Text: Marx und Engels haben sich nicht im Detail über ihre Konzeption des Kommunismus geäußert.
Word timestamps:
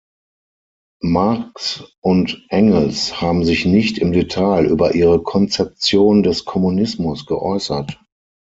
Marx 1.03 1.83
und 2.01 2.43
Engels 2.49 3.21
haben 3.21 3.45
sich 3.45 3.67
nicht 3.67 3.99
im 3.99 4.11
Detail 4.13 4.65
über 4.65 4.95
ihre 4.95 5.21
Konzeption 5.21 6.23
des 6.23 6.43
Kommunismus 6.43 7.27
geäußert. 7.27 7.99